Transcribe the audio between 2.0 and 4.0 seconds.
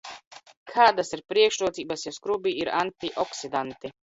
ja skrubī ir antioksidanti?